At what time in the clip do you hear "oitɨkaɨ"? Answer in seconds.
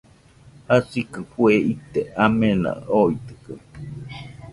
2.97-3.55